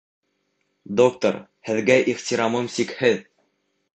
Доктор, 1.01 1.37
һеҙгә 1.69 1.99
ихтирамым 2.13 2.71
сикһеҙ! 2.79 3.21